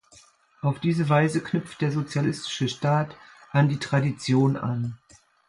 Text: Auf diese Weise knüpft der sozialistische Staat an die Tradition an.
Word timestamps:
Auf 0.61 0.79
diese 0.79 1.09
Weise 1.09 1.43
knüpft 1.43 1.79
der 1.81 1.91
sozialistische 1.91 2.67
Staat 2.67 3.15
an 3.51 3.69
die 3.69 3.77
Tradition 3.77 4.57
an. 4.57 4.97